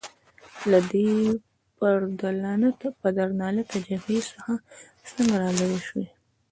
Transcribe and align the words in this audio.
له 0.71 0.79
دې 0.91 1.09
پدرلعنته 3.01 3.75
جبهې 3.87 4.19
څخه 4.31 4.53
څنګه 5.15 5.35
رالیري 5.43 5.79
شوې؟ 5.87 6.05